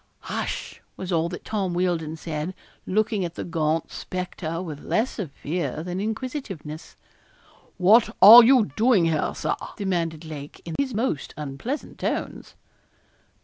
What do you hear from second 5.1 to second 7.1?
of fear than inquisitiveness.